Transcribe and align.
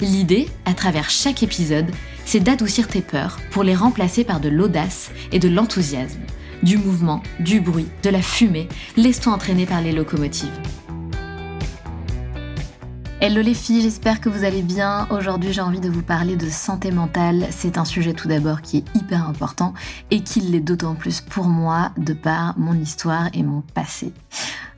L'idée, 0.00 0.48
à 0.64 0.72
travers 0.72 1.10
chaque 1.10 1.42
épisode, 1.42 1.90
c'est 2.24 2.40
d'adoucir 2.40 2.88
tes 2.88 3.02
peurs 3.02 3.38
pour 3.50 3.62
les 3.62 3.74
remplacer 3.74 4.24
par 4.24 4.40
de 4.40 4.48
l'audace 4.48 5.10
et 5.30 5.38
de 5.38 5.48
l'enthousiasme. 5.48 6.20
Du 6.62 6.78
mouvement, 6.78 7.22
du 7.38 7.60
bruit, 7.60 7.86
de 8.02 8.08
la 8.08 8.22
fumée, 8.22 8.66
laisse-toi 8.96 9.34
entraîner 9.34 9.66
par 9.66 9.82
les 9.82 9.92
locomotives. 9.92 10.48
Hello 13.20 13.42
les 13.42 13.52
filles, 13.52 13.82
j'espère 13.82 14.22
que 14.22 14.30
vous 14.30 14.44
allez 14.44 14.62
bien. 14.62 15.06
Aujourd'hui 15.10 15.52
j'ai 15.52 15.60
envie 15.60 15.80
de 15.80 15.90
vous 15.90 16.02
parler 16.02 16.36
de 16.36 16.48
santé 16.48 16.90
mentale. 16.90 17.48
C'est 17.50 17.76
un 17.76 17.84
sujet 17.84 18.14
tout 18.14 18.28
d'abord 18.28 18.62
qui 18.62 18.78
est 18.78 18.96
hyper 18.96 19.28
important 19.28 19.74
et 20.10 20.22
qui 20.22 20.40
l'est 20.40 20.60
d'autant 20.60 20.94
plus 20.94 21.20
pour 21.20 21.44
moi 21.44 21.92
de 21.98 22.14
par 22.14 22.58
mon 22.58 22.72
histoire 22.72 23.28
et 23.34 23.42
mon 23.42 23.60
passé. 23.74 24.14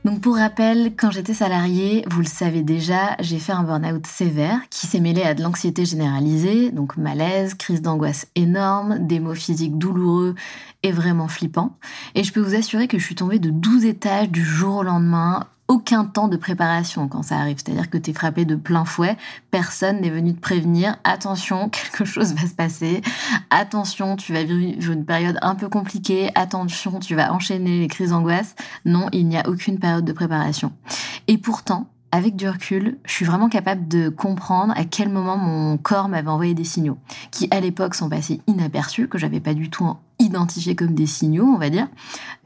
Donc 0.03 0.19
pour 0.19 0.35
rappel, 0.35 0.93
quand 0.97 1.11
j'étais 1.11 1.33
salariée, 1.33 2.03
vous 2.09 2.19
le 2.19 2.27
savez 2.27 2.61
déjà, 2.61 3.15
j'ai 3.21 3.39
fait 3.39 3.53
un 3.53 3.63
burn-out 3.63 4.05
sévère 4.05 4.59
qui 4.69 4.85
s'est 4.85 4.99
mêlé 4.99 5.23
à 5.23 5.33
de 5.33 5.41
l'anxiété 5.41 5.85
généralisée, 5.85 6.71
donc 6.71 6.97
malaise, 6.97 7.53
crise 7.53 7.81
d'angoisse 7.81 8.27
énorme, 8.35 9.07
des 9.07 9.21
physiques 9.33 9.77
douloureux 9.77 10.35
et 10.83 10.91
vraiment 10.91 11.29
flippants. 11.29 11.77
Et 12.15 12.25
je 12.25 12.33
peux 12.33 12.41
vous 12.41 12.55
assurer 12.55 12.89
que 12.89 12.99
je 12.99 13.05
suis 13.05 13.15
tombée 13.15 13.39
de 13.39 13.49
12 13.49 13.85
étages 13.85 14.29
du 14.29 14.43
jour 14.43 14.77
au 14.77 14.83
lendemain 14.83 15.47
aucun 15.67 16.05
temps 16.05 16.27
de 16.27 16.37
préparation 16.37 17.07
quand 17.07 17.23
ça 17.23 17.37
arrive. 17.37 17.57
C'est-à-dire 17.57 17.89
que 17.89 17.97
tu 17.97 18.11
es 18.11 18.13
frappé 18.13 18.45
de 18.45 18.55
plein 18.55 18.85
fouet, 18.85 19.17
personne 19.49 20.01
n'est 20.01 20.09
venu 20.09 20.35
te 20.35 20.41
prévenir, 20.41 20.97
attention, 21.03 21.69
quelque 21.69 22.05
chose 22.05 22.33
va 22.33 22.47
se 22.47 22.53
passer, 22.53 23.01
attention, 23.49 24.15
tu 24.15 24.33
vas 24.33 24.43
vivre 24.43 24.91
une 24.91 25.05
période 25.05 25.37
un 25.41 25.55
peu 25.55 25.69
compliquée, 25.69 26.29
attention, 26.35 26.99
tu 26.99 27.15
vas 27.15 27.33
enchaîner 27.33 27.79
les 27.79 27.87
crises 27.87 28.09
d'angoisse. 28.09 28.55
Non, 28.85 29.07
il 29.13 29.27
n'y 29.27 29.37
a 29.37 29.47
aucune 29.47 29.79
période 29.79 29.92
de 30.01 30.11
préparation. 30.11 30.71
Et 31.27 31.37
pourtant, 31.37 31.87
avec 32.11 32.35
du 32.35 32.47
recul, 32.47 32.99
je 33.05 33.11
suis 33.11 33.25
vraiment 33.25 33.49
capable 33.49 33.87
de 33.87 34.09
comprendre 34.09 34.73
à 34.75 34.85
quel 34.85 35.09
moment 35.09 35.35
mon 35.35 35.77
corps 35.77 36.09
m'avait 36.09 36.29
envoyé 36.29 36.53
des 36.53 36.63
signaux, 36.63 36.97
qui 37.31 37.47
à 37.49 37.59
l'époque 37.59 37.95
sont 37.95 38.07
passés 38.07 38.41
inaperçus, 38.45 39.07
que 39.07 39.17
j'avais 39.17 39.39
pas 39.39 39.55
du 39.55 39.69
tout 39.69 39.91
identifié 40.19 40.75
comme 40.75 40.93
des 40.93 41.07
signaux, 41.07 41.45
on 41.45 41.57
va 41.57 41.69
dire. 41.71 41.87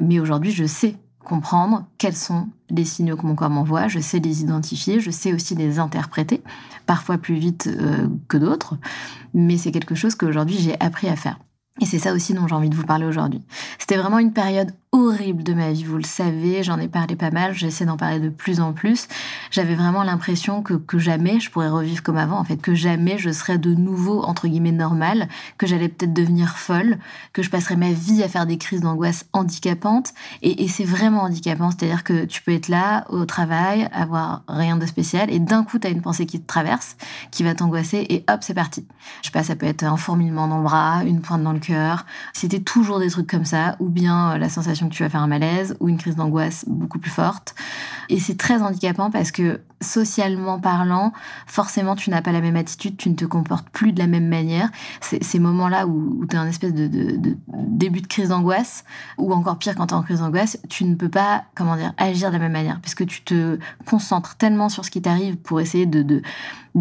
Mais 0.02 0.20
aujourd'hui, 0.20 0.52
je 0.52 0.66
sais 0.66 0.95
comprendre 1.28 1.86
quels 1.98 2.16
sont 2.16 2.48
les 2.70 2.86
signaux 2.86 3.17
que 3.17 3.26
mon 3.26 3.36
corps 3.36 3.50
m'envoie, 3.50 3.89
je 3.89 4.00
sais 4.00 4.20
les 4.20 4.42
identifier, 4.42 5.02
je 5.02 5.11
sais 5.11 5.34
aussi 5.34 5.56
les 5.56 5.80
interpréter, 5.80 6.42
parfois 6.86 7.17
plus 7.17 7.36
vite 7.36 7.67
euh, 7.67 8.08
que 8.30 8.38
d'autres, 8.38 8.78
mais 9.34 9.58
c'est 9.58 9.73
quelque 9.73 9.95
chose 9.95 10.16
qu'aujourd'hui 10.16 10.58
j'ai 10.58 10.80
appris 10.80 11.09
à 11.09 11.17
faire. 11.17 11.38
Et 11.82 11.86
c'est 11.86 12.00
ça 12.00 12.14
aussi 12.14 12.34
dont 12.34 12.48
j'ai 12.48 12.56
envie 12.56 12.70
de 12.70 12.76
vous 12.76 12.86
parler 12.86 13.06
aujourd'hui. 13.06 13.44
C'était 13.78 13.98
vraiment 13.98 14.20
une 14.20 14.32
période 14.32 14.73
horrible 14.94 15.44
de 15.44 15.54
ma 15.54 15.72
vie, 15.72 15.84
vous 15.84 15.98
le 15.98 16.04
savez, 16.04 16.64
j'en 16.64 16.80
ai 16.80 16.88
parlé 16.88 17.16
pas 17.16 17.30
mal, 17.30 17.54
j'essaie 17.54 17.86
d'en 17.86 17.98
parler 17.98 18.20
de 18.20 18.30
plus 18.30 18.62
en 18.62 18.72
plus. 18.72 19.08
J'avais 19.52 19.76
vraiment 19.76 20.04
l'impression 20.04 20.62
que, 20.62 20.76
que 20.76 20.98
jamais 20.98 21.40
je 21.40 21.52
pourrais 21.52 21.70
revivre 21.70 22.02
comme 22.04 22.18
avant, 22.18 22.40
en 22.40 22.44
fait, 22.46 22.58
que 22.58 22.74
jamais 22.74 23.18
je 23.18 23.30
serais 23.32 23.58
de 23.58 23.74
nouveau, 23.74 24.24
entre 24.24 24.48
guillemets, 24.48 24.72
normale, 24.72 25.28
que 25.58 25.68
j'allais 25.68 25.90
peut-être 25.90 26.14
devenir 26.14 26.58
folle, 26.58 27.00
que 27.34 27.44
je 27.44 27.50
passerais 27.50 27.76
ma 27.76 27.92
vie 27.92 28.24
à 28.24 28.30
faire 28.30 28.46
des 28.46 28.58
crises 28.58 28.82
d'angoisse 28.82 29.26
handicapantes. 29.34 30.14
Et, 30.42 30.64
et 30.64 30.68
c'est 30.70 30.86
vraiment 30.86 31.24
handicapant, 31.24 31.70
c'est-à-dire 31.72 32.06
que 32.06 32.23
tu 32.26 32.42
peux 32.42 32.54
être 32.54 32.70
là 32.70 33.06
au 33.10 33.26
travail, 33.26 33.90
avoir 33.92 34.44
rien 34.48 34.78
de 34.78 34.86
spécial, 34.86 35.30
et 35.30 35.40
d'un 35.40 35.64
coup, 35.64 35.80
tu 35.80 35.88
as 35.88 35.90
une 35.90 36.02
pensée 36.02 36.26
qui 36.26 36.40
te 36.40 36.48
traverse, 36.48 36.95
qui 37.32 37.44
va 37.44 37.54
t'angoisser, 37.54 38.06
et 38.10 38.23
hop, 38.30 38.40
c'est 38.42 38.54
parti. 38.54 38.88
Je 39.22 39.28
sais 39.28 39.32
pas, 39.32 39.44
ça 39.44 39.58
peut 39.58 39.66
être 39.66 39.84
un 39.84 39.98
fourmillement 39.98 40.48
dans 40.48 40.58
le 40.58 40.64
bras, 40.64 41.04
une 41.04 41.22
pointe 41.22 41.44
dans 41.44 41.54
le 41.54 41.60
cœur, 41.60 42.06
c'était 42.34 42.61
toujours 42.61 43.00
des 43.00 43.10
trucs 43.10 43.30
comme 43.30 43.45
ça, 43.45 43.76
ou 43.80 43.90
bien 43.90 44.32
euh, 44.32 44.38
la 44.38 44.50
sensation 44.50 44.77
tu 44.86 45.04
vas 45.04 45.10
faire 45.10 45.21
un 45.21 45.27
malaise 45.27 45.76
ou 45.80 45.89
une 45.89 45.98
crise 45.98 46.15
d'angoisse 46.15 46.65
beaucoup 46.67 46.99
plus 46.99 47.11
forte. 47.11 47.55
Et 48.10 48.20
c'est 48.20 48.38
très 48.38 48.61
handicapant 48.61 49.11
parce 49.11 49.32
que 49.32 49.61
socialement 49.82 50.60
parlant, 50.60 51.14
forcément, 51.45 51.95
tu 51.95 52.10
n'as 52.10 52.21
pas 52.21 52.32
la 52.32 52.42
même 52.42 52.55
attitude, 52.55 52.98
tu 52.98 53.10
ne 53.10 53.16
te 53.16 53.26
comportes 53.26 53.70
plus 53.70 53.92
de 53.92 53.99
la 53.99 54.08
même 54.08 54.27
manière. 54.27 54.70
Ces 55.02 55.39
moments-là 55.39 55.87
où, 55.87 56.26
tu 56.30 56.36
as 56.36 56.42
un 56.42 56.48
espèce 56.48 56.73
de, 56.73 56.89
début 57.48 58.02
de 58.02 58.08
crise 58.08 58.30
d'angoisse, 58.30 58.86
ou 59.17 59.33
encore 59.33 59.58
pire 59.58 59.76
quand 59.76 59.87
tu 59.87 59.93
es 59.93 59.98
en 59.98 60.04
crise 60.04 60.20
d'angoisse, 60.20 60.58
tu 60.70 60.86
ne 60.86 60.95
peux 60.95 61.10
pas, 61.10 61.43
comment 61.55 61.76
dire, 61.76 61.93
agir 61.98 62.30
de 62.30 62.33
la 62.33 62.39
même 62.39 62.54
manière, 62.54 62.80
puisque 62.82 63.05
tu 63.05 63.21
te 63.21 63.60
concentres 63.86 64.36
tellement 64.36 64.70
sur 64.70 64.83
ce 64.83 64.92
qui 64.92 65.02
t'arrive 65.02 65.36
pour 65.36 65.60
essayer 65.60 65.86
de, 65.86 66.21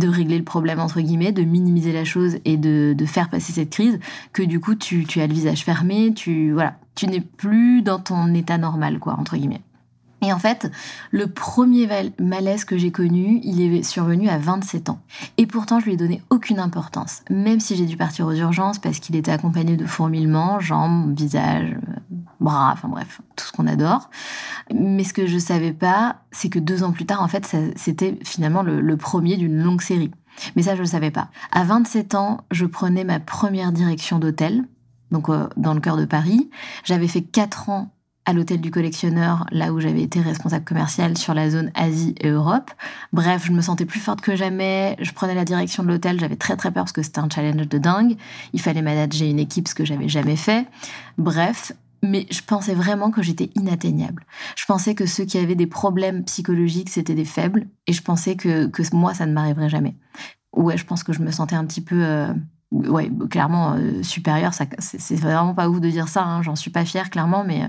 régler 0.05 0.39
le 0.39 0.45
problème, 0.45 0.81
entre 0.81 1.01
guillemets, 1.01 1.33
de 1.33 1.43
minimiser 1.43 1.93
la 1.93 2.05
chose 2.05 2.37
et 2.45 2.57
de, 2.57 2.95
faire 3.07 3.29
passer 3.31 3.53
cette 3.53 3.71
crise, 3.71 3.99
que 4.33 4.43
du 4.43 4.61
coup, 4.61 4.75
tu, 4.75 5.05
tu 5.05 5.21
as 5.21 5.27
le 5.27 5.33
visage 5.33 5.65
fermé, 5.65 6.13
tu, 6.15 6.53
voilà, 6.53 6.75
tu 6.95 7.07
n'es 7.07 7.21
plus 7.21 7.83
dans 7.83 7.99
ton 7.99 8.35
état 8.35 8.59
normal, 8.59 8.99
quoi, 8.99 9.17
entre 9.19 9.37
guillemets. 9.37 9.63
Et 10.23 10.33
en 10.33 10.39
fait, 10.39 10.71
le 11.11 11.27
premier 11.27 11.89
malaise 12.19 12.65
que 12.65 12.79
j'ai 12.79 12.91
connu, 12.91 13.41
il 13.45 13.61
est 13.61 13.83
survenu 13.83 14.29
à 14.29 14.39
27 14.39 14.89
ans. 14.89 15.01
Et 15.37 15.47
pourtant, 15.47 15.79
je 15.79 15.85
lui 15.85 15.93
ai 15.93 15.97
donné 15.97 16.23
aucune 16.31 16.59
importance, 16.59 17.23
même 17.31 17.61
si 17.61 17.77
j'ai 17.77 17.85
dû 17.85 17.97
partir 17.97 18.27
aux 18.27 18.33
urgences 18.33 18.79
parce 18.79 18.99
qu'il 18.99 19.15
était 19.15 19.31
accompagné 19.31 19.77
de 19.77 19.85
fourmillements, 19.85 20.59
jambes, 20.59 21.17
visage, 21.17 21.77
bras, 22.41 22.71
enfin 22.73 22.89
bref, 22.89 23.21
tout 23.37 23.47
ce 23.47 23.53
qu'on 23.53 23.67
adore. 23.67 24.11
Mais 24.75 25.05
ce 25.05 25.13
que 25.13 25.27
je 25.27 25.39
savais 25.39 25.73
pas, 25.73 26.17
c'est 26.31 26.49
que 26.49 26.59
deux 26.59 26.83
ans 26.83 26.93
plus 26.93 27.07
tard, 27.07 27.23
en 27.23 27.29
fait, 27.29 27.57
c'était 27.77 28.19
finalement 28.25 28.63
le, 28.63 28.97
premier 28.97 29.37
d'une 29.37 29.63
longue 29.63 29.83
série. 29.83 30.11
Mais 30.55 30.63
ça, 30.63 30.75
je 30.75 30.81
le 30.81 30.87
savais 30.87 31.11
pas. 31.11 31.29
À 31.53 31.65
27 31.65 32.15
ans, 32.15 32.41
je 32.51 32.67
prenais 32.67 33.05
ma 33.05 33.21
première 33.21 33.73
direction 33.73 34.19
d'hôtel, 34.19 34.65
donc 35.11 35.29
euh, 35.29 35.49
dans 35.57 35.75
le 35.75 35.81
cœur 35.81 35.97
de 35.97 36.05
Paris. 36.05 36.51
J'avais 36.85 37.09
fait 37.09 37.23
quatre 37.23 37.69
ans 37.71 37.91
à 38.27 38.33
l'hôtel 38.33 38.61
du 38.61 38.73
collectionneur, 38.73 39.47
là 39.53 39.73
où 39.73 39.81
j'avais 39.81 40.03
été 40.03 40.21
responsable 40.21 40.65
commerciale 40.65 41.17
sur 41.17 41.33
la 41.33 41.49
zone 41.49 41.71
Asie 41.75 42.15
et 42.21 42.29
Europe. 42.29 42.73
Bref, 43.13 43.45
je 43.47 43.53
me 43.53 43.63
sentais 43.63 43.87
plus 43.87 44.01
forte 44.01 44.21
que 44.21 44.35
jamais. 44.35 44.97
Je 45.01 45.13
prenais 45.13 45.35
la 45.35 45.45
direction 45.45 45.85
de 45.85 45.89
l'hôtel. 45.89 46.19
J'avais 46.19 46.37
très 46.37 46.57
très 46.57 46.73
peur 46.73 46.83
parce 46.83 46.93
que 46.93 47.03
c'était 47.03 47.21
un 47.21 47.29
challenge 47.33 47.69
de 47.69 47.79
dingue. 47.79 48.17
Il 48.53 48.61
fallait 48.61 48.83
manager 48.83 49.29
une 49.29 49.39
équipe, 49.39 49.69
ce 49.69 49.77
que 49.77 49.85
j'avais 49.85 50.09
jamais 50.09 50.35
fait. 50.35 50.67
Bref, 51.19 51.73
mais 52.03 52.27
je 52.31 52.41
pensais 52.43 52.75
vraiment 52.75 53.11
que 53.11 53.23
j'étais 53.23 53.51
inatteignable. 53.55 54.25
Je 54.57 54.65
pensais 54.67 54.95
que 54.95 55.07
ceux 55.07 55.25
qui 55.25 55.39
avaient 55.39 55.55
des 55.55 55.67
problèmes 55.67 56.25
psychologiques, 56.25 56.91
c'était 56.91 57.15
des 57.15 57.25
faibles, 57.25 57.69
et 57.87 57.93
je 57.93 58.03
pensais 58.03 58.37
que, 58.37 58.67
que 58.67 58.83
moi, 58.95 59.15
ça 59.15 59.27
ne 59.27 59.33
m'arriverait 59.33 59.69
jamais. 59.69 59.97
Ouais, 60.53 60.77
je 60.77 60.85
pense 60.85 61.03
que 61.03 61.13
je 61.13 61.21
me 61.21 61.31
sentais 61.31 61.57
un 61.57 61.65
petit 61.65 61.83
peu 61.83 62.03
euh, 62.03 62.33
ouais, 62.73 63.11
clairement 63.31 63.75
euh, 63.75 64.03
supérieur. 64.03 64.53
C'est 64.79 65.17
vraiment 65.17 65.55
pas 65.55 65.69
ouf 65.69 65.81
de 65.81 65.91
dire 65.91 66.09
ça. 66.09 66.25
Hein, 66.25 66.43
J'en 66.43 66.57
suis 66.57 66.71
pas 66.71 66.85
fière, 66.85 67.11
clairement, 67.11 67.45
mais 67.45 67.65
euh, 67.65 67.69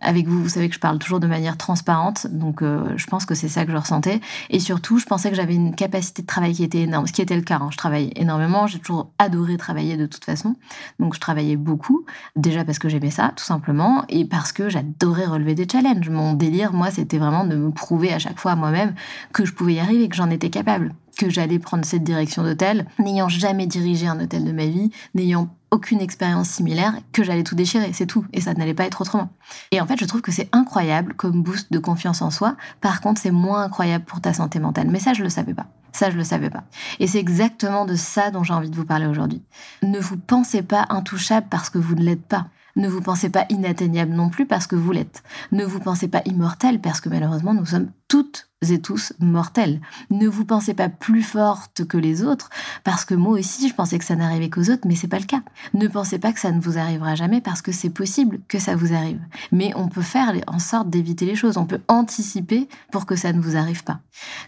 avec 0.00 0.26
vous, 0.26 0.42
vous 0.42 0.48
savez 0.48 0.68
que 0.68 0.74
je 0.74 0.80
parle 0.80 0.98
toujours 0.98 1.20
de 1.20 1.26
manière 1.26 1.56
transparente, 1.56 2.26
donc 2.26 2.62
euh, 2.62 2.92
je 2.96 3.06
pense 3.06 3.24
que 3.24 3.34
c'est 3.34 3.48
ça 3.48 3.64
que 3.64 3.72
je 3.72 3.76
ressentais. 3.76 4.20
Et 4.50 4.60
surtout, 4.60 4.98
je 4.98 5.06
pensais 5.06 5.30
que 5.30 5.36
j'avais 5.36 5.54
une 5.54 5.74
capacité 5.74 6.22
de 6.22 6.26
travail 6.26 6.52
qui 6.52 6.64
était 6.64 6.80
énorme, 6.80 7.06
ce 7.06 7.12
qui 7.12 7.22
était 7.22 7.36
le 7.36 7.42
cas. 7.42 7.58
Hein. 7.60 7.68
Je 7.70 7.76
travaillais 7.76 8.12
énormément, 8.16 8.66
j'ai 8.66 8.78
toujours 8.78 9.12
adoré 9.18 9.56
travailler 9.56 9.96
de 9.96 10.06
toute 10.06 10.24
façon, 10.24 10.56
donc 10.98 11.14
je 11.14 11.20
travaillais 11.20 11.56
beaucoup, 11.56 12.04
déjà 12.36 12.64
parce 12.64 12.78
que 12.78 12.88
j'aimais 12.88 13.10
ça, 13.10 13.32
tout 13.36 13.44
simplement, 13.44 14.04
et 14.08 14.24
parce 14.24 14.52
que 14.52 14.68
j'adorais 14.68 15.26
relever 15.26 15.54
des 15.54 15.66
challenges. 15.70 16.10
Mon 16.10 16.34
délire, 16.34 16.72
moi, 16.72 16.90
c'était 16.90 17.18
vraiment 17.18 17.44
de 17.44 17.56
me 17.56 17.70
prouver 17.70 18.12
à 18.12 18.18
chaque 18.18 18.38
fois 18.38 18.52
à 18.52 18.56
moi-même 18.56 18.94
que 19.32 19.44
je 19.44 19.52
pouvais 19.52 19.74
y 19.74 19.80
arriver, 19.80 20.08
que 20.08 20.16
j'en 20.16 20.30
étais 20.30 20.50
capable 20.50 20.94
que 21.14 21.30
j'allais 21.30 21.58
prendre 21.58 21.84
cette 21.84 22.04
direction 22.04 22.42
d'hôtel, 22.42 22.86
n'ayant 22.98 23.28
jamais 23.28 23.66
dirigé 23.66 24.06
un 24.06 24.20
hôtel 24.20 24.44
de 24.44 24.52
ma 24.52 24.66
vie, 24.66 24.90
n'ayant 25.14 25.54
aucune 25.70 26.00
expérience 26.00 26.48
similaire, 26.48 26.94
que 27.12 27.24
j'allais 27.24 27.42
tout 27.42 27.56
déchirer, 27.56 27.92
c'est 27.92 28.06
tout, 28.06 28.24
et 28.32 28.40
ça 28.40 28.54
n'allait 28.54 28.74
pas 28.74 28.84
être 28.84 29.00
autrement. 29.00 29.30
Et 29.72 29.80
en 29.80 29.86
fait, 29.86 29.98
je 29.98 30.04
trouve 30.04 30.22
que 30.22 30.30
c'est 30.30 30.48
incroyable 30.52 31.14
comme 31.14 31.42
boost 31.42 31.72
de 31.72 31.78
confiance 31.78 32.22
en 32.22 32.30
soi, 32.30 32.56
par 32.80 33.00
contre, 33.00 33.20
c'est 33.20 33.32
moins 33.32 33.64
incroyable 33.64 34.04
pour 34.04 34.20
ta 34.20 34.32
santé 34.32 34.60
mentale. 34.60 34.88
Mais 34.88 35.00
ça, 35.00 35.14
je 35.14 35.22
le 35.22 35.28
savais 35.28 35.54
pas. 35.54 35.66
Ça, 35.92 36.10
je 36.10 36.16
le 36.16 36.24
savais 36.24 36.50
pas. 36.50 36.64
Et 36.98 37.06
c'est 37.06 37.18
exactement 37.18 37.84
de 37.84 37.94
ça 37.94 38.30
dont 38.30 38.42
j'ai 38.42 38.52
envie 38.52 38.70
de 38.70 38.76
vous 38.76 38.84
parler 38.84 39.06
aujourd'hui. 39.06 39.42
Ne 39.82 39.98
vous 39.98 40.16
pensez 40.16 40.62
pas 40.62 40.86
intouchable 40.88 41.46
parce 41.50 41.70
que 41.70 41.78
vous 41.78 41.94
ne 41.94 42.02
l'êtes 42.02 42.26
pas. 42.26 42.48
Ne 42.76 42.88
vous 42.88 43.00
pensez 43.00 43.30
pas 43.30 43.46
inatteignable 43.50 44.12
non 44.12 44.28
plus 44.28 44.46
parce 44.46 44.66
que 44.66 44.74
vous 44.74 44.90
l'êtes. 44.90 45.22
Ne 45.52 45.64
vous 45.64 45.78
pensez 45.78 46.08
pas 46.08 46.22
immortel 46.24 46.80
parce 46.80 47.00
que 47.00 47.08
malheureusement 47.08 47.54
nous 47.54 47.66
sommes 47.66 47.90
toutes 48.08 48.48
et 48.72 48.80
tous 48.80 49.12
mortels. 49.18 49.80
Ne 50.10 50.28
vous 50.28 50.44
pensez 50.44 50.74
pas 50.74 50.88
plus 50.88 51.22
forte 51.22 51.84
que 51.84 51.96
les 51.96 52.22
autres 52.22 52.50
parce 52.82 53.04
que 53.04 53.14
moi 53.14 53.38
aussi 53.38 53.68
je 53.68 53.74
pensais 53.74 53.98
que 53.98 54.04
ça 54.04 54.16
n'arrivait 54.16 54.50
qu'aux 54.50 54.70
autres 54.70 54.86
mais 54.86 54.94
c'est 54.94 55.08
pas 55.08 55.18
le 55.18 55.24
cas. 55.24 55.42
Ne 55.72 55.88
pensez 55.88 56.18
pas 56.18 56.32
que 56.32 56.40
ça 56.40 56.52
ne 56.52 56.60
vous 56.60 56.78
arrivera 56.78 57.14
jamais 57.14 57.40
parce 57.40 57.62
que 57.62 57.72
c'est 57.72 57.90
possible 57.90 58.40
que 58.48 58.58
ça 58.58 58.76
vous 58.76 58.94
arrive. 58.94 59.20
Mais 59.52 59.72
on 59.76 59.88
peut 59.88 60.02
faire 60.02 60.32
en 60.46 60.58
sorte 60.58 60.90
d'éviter 60.90 61.26
les 61.26 61.36
choses, 61.36 61.56
on 61.56 61.66
peut 61.66 61.80
anticiper 61.88 62.68
pour 62.90 63.06
que 63.06 63.16
ça 63.16 63.32
ne 63.32 63.40
vous 63.40 63.56
arrive 63.56 63.84
pas. 63.84 64.00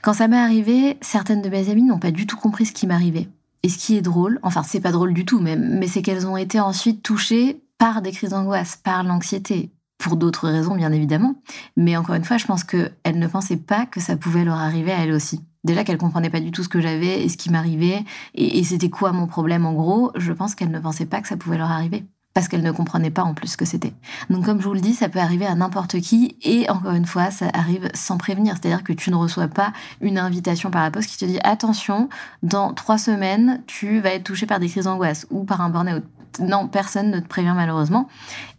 Quand 0.03 0.15
ça 0.15 0.29
m'est 0.29 0.37
arrivé, 0.37 0.99
certaines 1.01 1.43
de 1.43 1.49
mes 1.49 1.71
amies 1.71 1.83
n'ont 1.83 1.99
pas 1.99 2.11
du 2.11 2.27
tout 2.27 2.37
compris 2.37 2.67
ce 2.67 2.73
qui 2.73 2.87
m'arrivait. 2.87 3.29
Et 3.63 3.69
ce 3.69 3.79
qui 3.79 3.97
est 3.97 4.03
drôle, 4.03 4.39
enfin 4.43 4.63
c'est 4.63 4.81
pas 4.81 4.93
drôle 4.93 5.15
du 5.15 5.25
tout, 5.25 5.41
mais, 5.41 5.57
mais 5.57 5.89
c'est 5.89 6.03
qu'elles 6.03 6.27
ont 6.27 6.37
été 6.37 6.61
ensuite 6.61 7.03
touchées 7.03 7.63
par 7.79 8.01
des 8.01 8.13
crises 8.13 8.31
d'angoisse, 8.31 8.77
par 8.77 9.03
l'anxiété, 9.03 9.71
pour 9.99 10.17
d'autres 10.17 10.49
raisons 10.49 10.77
bien 10.77 10.93
évidemment. 10.93 11.43
Mais 11.77 11.97
encore 11.97 12.15
une 12.15 12.25
fois, 12.25 12.39
je 12.39 12.47
pense 12.47 12.65
qu'elles 12.65 12.93
ne 13.19 13.27
pensaient 13.27 13.57
pas 13.57 13.87
que 13.87 14.01
ça 14.01 14.17
pouvait 14.17 14.45
leur 14.45 14.59
arriver 14.59 14.93
à 14.93 15.03
elles 15.05 15.13
aussi. 15.13 15.41
Déjà 15.65 15.85
qu'elles 15.85 15.99
comprenaient 15.99 16.31
pas 16.31 16.41
du 16.41 16.53
tout 16.53 16.63
ce 16.63 16.69
que 16.69 16.81
j'avais 16.81 17.25
et 17.25 17.29
ce 17.29 17.37
qui 17.37 17.51
m'arrivait, 17.51 18.05
et, 18.35 18.59
et 18.59 18.65
c'était 18.65 18.91
quoi 18.91 19.13
mon 19.13 19.27
problème 19.27 19.67
en 19.67 19.73
gros, 19.73 20.13
je 20.17 20.33
pense 20.33 20.55
qu'elles 20.55 20.71
ne 20.71 20.79
pensaient 20.79 21.07
pas 21.07 21.21
que 21.21 21.29
ça 21.29 21.37
pouvait 21.37 21.59
leur 21.59 21.71
arriver 21.71 22.05
parce 22.37 22.49
qu'elle 22.49 22.63
ne 22.63 22.71
comprenait 22.71 23.11
pas 23.11 23.23
en 23.23 23.33
plus 23.33 23.49
ce 23.49 23.57
que 23.57 23.65
c'était. 23.65 23.95
Donc 24.29 24.45
comme 24.45 24.61
je 24.61 24.69
vous 24.69 24.75
le 24.75 24.83
dis, 24.83 24.93
ça 24.93 25.09
peut 25.09 25.21
arriver 25.21 25.47
à 25.47 25.55
n'importe 25.55 25.99
qui 26.03 26.37
et 26.43 26.69
encore 26.69 26.93
une 26.93 27.07
fois, 27.07 27.31
ça 27.31 27.47
arrive 27.55 27.89
sans 27.95 28.19
prévenir. 28.19 28.57
C'est-à-dire 28.61 28.85
que 28.85 28.93
tu 28.93 29.11
ne 29.11 29.15
reçois 29.17 29.49
pas 29.49 29.73
une 30.03 30.19
invitation 30.19 30.71
par 30.71 30.83
la 30.83 30.91
poste 30.91 31.09
qui 31.09 31.17
te 31.17 31.25
dit 31.25 31.39
attention, 31.45 32.11
dans 32.43 32.75
trois 32.75 32.99
semaines, 32.99 33.63
tu 33.67 34.01
vas 34.01 34.11
être 34.11 34.25
touché 34.25 34.45
par 34.45 34.61
des 34.61 34.69
crises 34.69 34.85
d'angoisse 34.85 35.27
ou 35.31 35.45
par 35.45 35.63
un 35.63 35.71
burn-out. 35.71 36.05
Non, 36.39 36.69
personne 36.69 37.11
ne 37.11 37.21
te 37.21 37.27
prévient 37.27 37.55
malheureusement. 37.57 38.07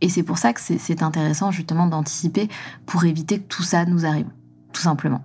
Et 0.01 0.09
c'est 0.09 0.23
pour 0.23 0.39
ça 0.39 0.53
que 0.53 0.59
c'est 0.59 1.03
intéressant 1.03 1.51
justement 1.51 1.85
d'anticiper 1.85 2.50
pour 2.88 3.06
éviter 3.06 3.38
que 3.38 3.47
tout 3.47 3.62
ça 3.62 3.85
nous 3.85 4.07
arrive, 4.07 4.25
tout 4.73 4.81
simplement. 4.81 5.23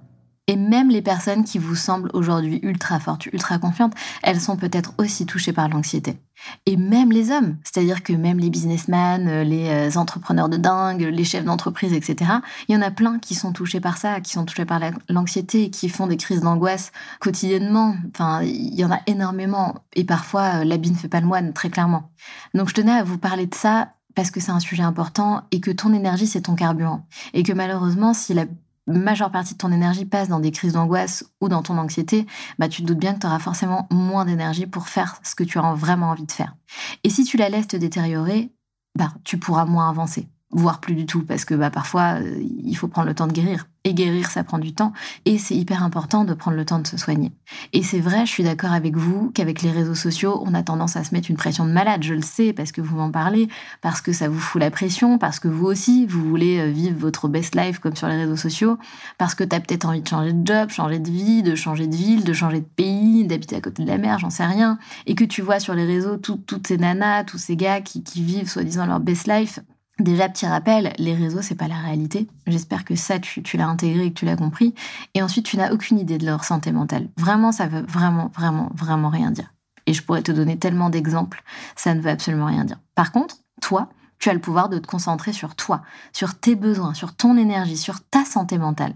Et 0.52 0.56
même 0.56 0.90
les 0.90 1.00
personnes 1.00 1.44
qui 1.44 1.56
vous 1.56 1.74
semblent 1.74 2.10
aujourd'hui 2.12 2.60
ultra 2.62 3.00
fortes, 3.00 3.24
ultra 3.24 3.58
confiantes, 3.58 3.94
elles 4.22 4.38
sont 4.38 4.58
peut-être 4.58 4.92
aussi 4.98 5.24
touchées 5.24 5.54
par 5.54 5.66
l'anxiété. 5.70 6.18
Et 6.66 6.76
même 6.76 7.10
les 7.10 7.30
hommes, 7.30 7.56
c'est-à-dire 7.64 8.02
que 8.02 8.12
même 8.12 8.38
les 8.38 8.50
businessmen, 8.50 9.28
euh, 9.28 9.44
les 9.44 9.70
euh, 9.70 9.98
entrepreneurs 9.98 10.50
de 10.50 10.58
dingue, 10.58 11.08
les 11.10 11.24
chefs 11.24 11.46
d'entreprise, 11.46 11.94
etc., 11.94 12.32
il 12.68 12.74
y 12.74 12.76
en 12.76 12.82
a 12.82 12.90
plein 12.90 13.18
qui 13.18 13.34
sont 13.34 13.52
touchés 13.52 13.80
par 13.80 13.96
ça, 13.96 14.20
qui 14.20 14.32
sont 14.32 14.44
touchés 14.44 14.66
par 14.66 14.78
l'anxiété, 15.08 15.70
qui 15.70 15.88
font 15.88 16.06
des 16.06 16.18
crises 16.18 16.42
d'angoisse 16.42 16.92
quotidiennement. 17.18 17.96
Enfin, 18.14 18.42
il 18.42 18.74
y 18.74 18.84
en 18.84 18.92
a 18.92 19.00
énormément. 19.06 19.76
Et 19.94 20.04
parfois, 20.04 20.56
euh, 20.56 20.64
l'habit 20.64 20.90
ne 20.90 20.96
fait 20.96 21.08
pas 21.08 21.22
le 21.22 21.26
moine, 21.28 21.54
très 21.54 21.70
clairement. 21.70 22.10
Donc 22.52 22.68
je 22.68 22.74
tenais 22.74 22.92
à 22.92 23.04
vous 23.04 23.16
parler 23.16 23.46
de 23.46 23.54
ça 23.54 23.94
parce 24.14 24.30
que 24.30 24.40
c'est 24.40 24.52
un 24.52 24.60
sujet 24.60 24.82
important 24.82 25.44
et 25.50 25.60
que 25.60 25.70
ton 25.70 25.94
énergie, 25.94 26.26
c'est 26.26 26.42
ton 26.42 26.56
carburant. 26.56 27.06
Et 27.32 27.42
que 27.42 27.54
malheureusement, 27.54 28.12
si 28.12 28.34
la 28.34 28.44
majeure 28.86 29.30
partie 29.30 29.54
de 29.54 29.58
ton 29.58 29.72
énergie 29.72 30.04
passe 30.04 30.28
dans 30.28 30.40
des 30.40 30.50
crises 30.50 30.72
d'angoisse 30.72 31.24
ou 31.40 31.48
dans 31.48 31.62
ton 31.62 31.78
anxiété, 31.78 32.26
bah 32.58 32.68
tu 32.68 32.82
te 32.82 32.86
doutes 32.86 32.98
bien 32.98 33.14
que 33.14 33.20
tu 33.20 33.26
auras 33.26 33.38
forcément 33.38 33.86
moins 33.90 34.24
d'énergie 34.24 34.66
pour 34.66 34.88
faire 34.88 35.18
ce 35.22 35.34
que 35.34 35.44
tu 35.44 35.58
as 35.58 35.74
vraiment 35.74 36.10
envie 36.10 36.26
de 36.26 36.32
faire. 36.32 36.56
Et 37.04 37.10
si 37.10 37.24
tu 37.24 37.36
la 37.36 37.48
laisses 37.48 37.68
te 37.68 37.76
détériorer, 37.76 38.52
bah 38.98 39.12
tu 39.24 39.38
pourras 39.38 39.64
moins 39.64 39.88
avancer 39.88 40.28
voire 40.52 40.80
plus 40.80 40.94
du 40.94 41.06
tout, 41.06 41.24
parce 41.24 41.44
que 41.44 41.54
bah, 41.54 41.70
parfois, 41.70 42.20
euh, 42.20 42.40
il 42.40 42.76
faut 42.76 42.88
prendre 42.88 43.08
le 43.08 43.14
temps 43.14 43.26
de 43.26 43.32
guérir. 43.32 43.66
Et 43.84 43.94
guérir, 43.94 44.30
ça 44.30 44.44
prend 44.44 44.58
du 44.58 44.72
temps, 44.72 44.92
et 45.24 45.38
c'est 45.38 45.56
hyper 45.56 45.82
important 45.82 46.24
de 46.24 46.34
prendre 46.34 46.56
le 46.56 46.64
temps 46.64 46.78
de 46.78 46.86
se 46.86 46.96
soigner. 46.96 47.32
Et 47.72 47.82
c'est 47.82 47.98
vrai, 47.98 48.26
je 48.26 48.30
suis 48.30 48.44
d'accord 48.44 48.70
avec 48.70 48.96
vous 48.96 49.32
qu'avec 49.34 49.60
les 49.62 49.72
réseaux 49.72 49.96
sociaux, 49.96 50.40
on 50.46 50.54
a 50.54 50.62
tendance 50.62 50.94
à 50.94 51.02
se 51.02 51.12
mettre 51.12 51.30
une 51.30 51.36
pression 51.36 51.66
de 51.66 51.72
malade, 51.72 52.04
je 52.04 52.14
le 52.14 52.22
sais, 52.22 52.52
parce 52.52 52.70
que 52.70 52.80
vous 52.80 52.96
m'en 52.96 53.10
parlez, 53.10 53.48
parce 53.80 54.00
que 54.00 54.12
ça 54.12 54.28
vous 54.28 54.38
fout 54.38 54.60
la 54.60 54.70
pression, 54.70 55.18
parce 55.18 55.40
que 55.40 55.48
vous 55.48 55.66
aussi, 55.66 56.06
vous 56.06 56.22
voulez 56.22 56.60
euh, 56.60 56.70
vivre 56.70 56.96
votre 56.96 57.26
best 57.26 57.56
life 57.56 57.80
comme 57.80 57.96
sur 57.96 58.06
les 58.06 58.16
réseaux 58.16 58.36
sociaux, 58.36 58.78
parce 59.18 59.34
que 59.34 59.42
tu 59.42 59.56
as 59.56 59.58
peut-être 59.58 59.84
envie 59.84 60.02
de 60.02 60.08
changer 60.08 60.32
de 60.32 60.46
job, 60.46 60.70
changer 60.70 61.00
de 61.00 61.10
vie, 61.10 61.42
de 61.42 61.56
changer 61.56 61.88
de 61.88 61.96
ville, 61.96 62.22
de 62.22 62.32
changer 62.32 62.60
de 62.60 62.66
pays, 62.76 63.26
d'habiter 63.26 63.56
à 63.56 63.60
côté 63.60 63.82
de 63.82 63.88
la 63.88 63.98
mer, 63.98 64.20
j'en 64.20 64.30
sais 64.30 64.46
rien, 64.46 64.78
et 65.06 65.16
que 65.16 65.24
tu 65.24 65.42
vois 65.42 65.58
sur 65.58 65.74
les 65.74 65.86
réseaux 65.86 66.18
toutes 66.18 66.66
ces 66.68 66.78
nanas, 66.78 67.24
tous 67.24 67.38
ces 67.38 67.56
gars 67.56 67.80
qui 67.80 68.22
vivent 68.22 68.48
soi-disant 68.48 68.86
leur 68.86 69.00
best 69.00 69.26
life, 69.26 69.58
Déjà, 70.02 70.28
petit 70.28 70.46
rappel, 70.46 70.92
les 70.98 71.14
réseaux, 71.14 71.42
c'est 71.42 71.54
pas 71.54 71.68
la 71.68 71.76
réalité. 71.78 72.26
J'espère 72.48 72.84
que 72.84 72.96
ça, 72.96 73.20
tu, 73.20 73.56
l'as 73.56 73.68
intégré 73.68 74.06
et 74.06 74.12
que 74.12 74.18
tu 74.18 74.24
l'as 74.24 74.34
compris. 74.34 74.74
Et 75.14 75.22
ensuite, 75.22 75.46
tu 75.46 75.56
n'as 75.56 75.72
aucune 75.72 75.96
idée 75.96 76.18
de 76.18 76.26
leur 76.26 76.42
santé 76.42 76.72
mentale. 76.72 77.08
Vraiment, 77.16 77.52
ça 77.52 77.68
veut 77.68 77.82
vraiment, 77.82 78.28
vraiment, 78.34 78.68
vraiment 78.74 79.10
rien 79.10 79.30
dire. 79.30 79.54
Et 79.86 79.92
je 79.92 80.02
pourrais 80.02 80.22
te 80.22 80.32
donner 80.32 80.58
tellement 80.58 80.90
d'exemples, 80.90 81.44
ça 81.76 81.94
ne 81.94 82.00
veut 82.00 82.10
absolument 82.10 82.46
rien 82.46 82.64
dire. 82.64 82.80
Par 82.96 83.12
contre, 83.12 83.36
toi, 83.60 83.90
tu 84.18 84.28
as 84.28 84.34
le 84.34 84.40
pouvoir 84.40 84.68
de 84.68 84.78
te 84.78 84.88
concentrer 84.88 85.32
sur 85.32 85.54
toi, 85.54 85.82
sur 86.12 86.36
tes 86.36 86.56
besoins, 86.56 86.94
sur 86.94 87.14
ton 87.14 87.36
énergie, 87.36 87.76
sur 87.76 88.00
ta 88.00 88.24
santé 88.24 88.58
mentale. 88.58 88.94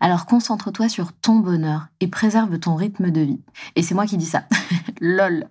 Alors 0.00 0.26
concentre-toi 0.26 0.88
sur 0.88 1.12
ton 1.12 1.36
bonheur 1.36 1.86
et 2.00 2.08
préserve 2.08 2.58
ton 2.58 2.74
rythme 2.74 3.10
de 3.12 3.20
vie. 3.20 3.40
Et 3.76 3.84
c'est 3.84 3.94
moi 3.94 4.06
qui 4.06 4.16
dis 4.16 4.26
ça. 4.26 4.42
Lol. 5.00 5.48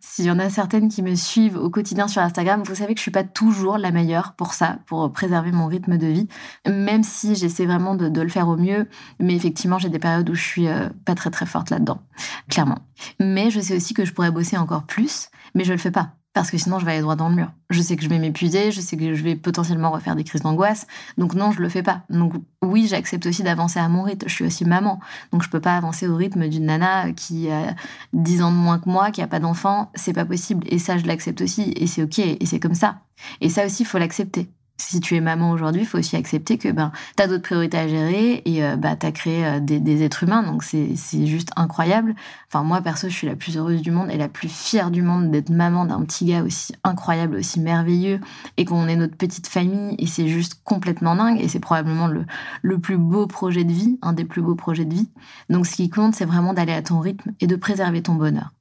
S'il 0.00 0.24
y 0.26 0.30
en 0.30 0.38
a 0.38 0.50
certaines 0.50 0.88
qui 0.88 1.02
me 1.02 1.14
suivent 1.14 1.56
au 1.56 1.70
quotidien 1.70 2.08
sur 2.08 2.22
Instagram, 2.22 2.62
vous 2.64 2.74
savez 2.74 2.94
que 2.94 2.98
je 2.98 3.02
suis 3.02 3.10
pas 3.10 3.24
toujours 3.24 3.78
la 3.78 3.90
meilleure 3.90 4.34
pour 4.34 4.54
ça, 4.54 4.78
pour 4.86 5.12
préserver 5.12 5.52
mon 5.52 5.66
rythme 5.66 5.98
de 5.98 6.06
vie, 6.06 6.28
même 6.66 7.02
si 7.02 7.34
j'essaie 7.34 7.66
vraiment 7.66 7.94
de, 7.94 8.20
le 8.20 8.28
faire 8.28 8.48
au 8.48 8.56
mieux. 8.56 8.88
Mais 9.20 9.34
effectivement, 9.34 9.78
j'ai 9.78 9.88
des 9.88 9.98
périodes 9.98 10.28
où 10.28 10.34
je 10.34 10.42
suis 10.42 10.68
euh, 10.68 10.88
pas 11.04 11.14
très 11.14 11.30
très 11.30 11.46
forte 11.46 11.70
là-dedans, 11.70 12.00
clairement. 12.48 12.78
Mais 13.20 13.50
je 13.50 13.60
sais 13.60 13.76
aussi 13.76 13.94
que 13.94 14.04
je 14.04 14.12
pourrais 14.12 14.30
bosser 14.30 14.56
encore 14.56 14.84
plus, 14.84 15.28
mais 15.54 15.64
je 15.64 15.72
le 15.72 15.78
fais 15.78 15.90
pas 15.90 16.12
parce 16.36 16.50
que 16.50 16.58
sinon 16.58 16.78
je 16.78 16.84
vais 16.84 16.92
aller 16.92 17.00
droit 17.00 17.16
dans 17.16 17.30
le 17.30 17.34
mur. 17.34 17.50
Je 17.70 17.80
sais 17.80 17.96
que 17.96 18.02
je 18.02 18.10
vais 18.10 18.18
m'épuiser, 18.18 18.70
je 18.70 18.82
sais 18.82 18.98
que 18.98 19.14
je 19.14 19.22
vais 19.22 19.36
potentiellement 19.36 19.90
refaire 19.90 20.14
des 20.14 20.22
crises 20.22 20.42
d'angoisse, 20.42 20.86
donc 21.16 21.34
non, 21.34 21.50
je 21.50 21.62
le 21.62 21.70
fais 21.70 21.82
pas. 21.82 22.02
Donc 22.10 22.34
oui, 22.60 22.86
j'accepte 22.86 23.24
aussi 23.24 23.42
d'avancer 23.42 23.78
à 23.78 23.88
mon 23.88 24.02
rythme. 24.02 24.28
Je 24.28 24.34
suis 24.34 24.44
aussi 24.44 24.66
maman, 24.66 25.00
donc 25.32 25.42
je 25.42 25.48
peux 25.48 25.60
pas 25.60 25.74
avancer 25.78 26.06
au 26.06 26.14
rythme 26.14 26.46
d'une 26.48 26.66
nana 26.66 27.12
qui 27.12 27.50
a 27.50 27.74
10 28.12 28.42
ans 28.42 28.50
de 28.52 28.56
moins 28.56 28.78
que 28.78 28.90
moi, 28.90 29.10
qui 29.12 29.22
a 29.22 29.26
pas 29.26 29.40
d'enfant, 29.40 29.90
c'est 29.94 30.12
pas 30.12 30.26
possible. 30.26 30.66
Et 30.68 30.78
ça, 30.78 30.98
je 30.98 31.06
l'accepte 31.06 31.40
aussi, 31.40 31.72
et 31.74 31.86
c'est 31.86 32.02
ok, 32.02 32.18
et 32.18 32.44
c'est 32.44 32.60
comme 32.60 32.74
ça. 32.74 33.00
Et 33.40 33.48
ça 33.48 33.64
aussi, 33.64 33.84
il 33.84 33.86
faut 33.86 33.96
l'accepter 33.96 34.50
si 34.78 35.00
tu 35.00 35.16
es 35.16 35.20
maman 35.20 35.50
aujourd'hui, 35.50 35.82
il 35.82 35.86
faut 35.86 35.98
aussi 35.98 36.16
accepter 36.16 36.58
que 36.58 36.70
ben, 36.70 36.92
tu 37.16 37.22
as 37.22 37.28
d'autres 37.28 37.42
priorités 37.42 37.78
à 37.78 37.88
gérer 37.88 38.42
et 38.44 38.64
euh, 38.64 38.76
bah, 38.76 38.96
tu 38.96 39.06
as 39.06 39.12
créé 39.12 39.46
euh, 39.46 39.60
des, 39.60 40.02
êtres 40.02 40.22
humains. 40.22 40.42
Donc, 40.42 40.62
c'est 40.64 41.26
juste 41.26 41.50
incroyable. 41.56 42.14
Enfin, 42.48 42.62
moi, 42.62 42.80
perso, 42.80 43.08
je 43.08 43.14
suis 43.14 43.26
la 43.26 43.36
plus 43.36 43.56
heureuse 43.56 43.82
du 43.82 43.90
monde 43.90 44.10
et 44.10 44.16
la 44.16 44.28
plus 44.28 44.48
fière 44.48 44.90
du 44.90 45.02
monde 45.02 45.30
d'être 45.30 45.50
maman 45.50 45.86
d'un 45.86 46.02
petit 46.02 46.26
gars 46.26 46.42
aussi 46.42 46.74
incroyable, 46.84 47.36
aussi 47.36 47.60
merveilleux 47.60 48.20
et 48.56 48.64
qu'on 48.64 48.86
est 48.88 48.96
notre 48.96 49.16
petite 49.16 49.46
famille. 49.46 49.96
Et 49.98 50.06
c'est 50.06 50.28
juste 50.28 50.60
complètement 50.64 51.16
dingue. 51.16 51.40
Et 51.40 51.48
c'est 51.48 51.60
probablement 51.60 52.06
le, 52.06 52.26
le 52.62 52.78
plus 52.78 52.98
beau 52.98 53.26
projet 53.26 53.64
de 53.64 53.72
vie, 53.72 53.98
un 54.02 54.12
des 54.12 54.24
plus 54.24 54.42
beaux 54.42 54.56
projets 54.56 54.84
de 54.84 54.94
vie. 54.94 55.08
Donc, 55.50 55.66
ce 55.66 55.76
qui 55.76 55.88
compte, 55.88 56.14
c'est 56.14 56.26
vraiment 56.26 56.52
d'aller 56.52 56.72
à 56.72 56.82
ton 56.82 57.00
rythme 57.00 57.32
et 57.40 57.46
de 57.46 57.56
préserver 57.56 58.02
ton 58.02 58.14
bonheur. 58.14 58.52